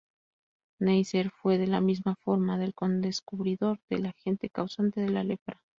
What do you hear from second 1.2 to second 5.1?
fue de la misma forma el codescubridor del agente causante de